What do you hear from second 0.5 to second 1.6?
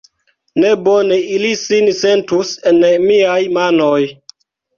Ne bone ili